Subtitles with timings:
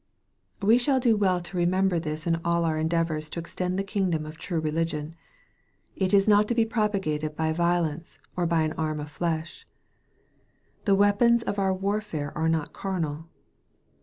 [0.63, 3.83] We shall do well to remember this in all our endea vors to extend the
[3.83, 5.13] kingdom of true religion.
[5.95, 9.67] It is not to be propagated by violence or by an arm of flesh."
[10.85, 13.27] The weapons of our warfare are not carnal."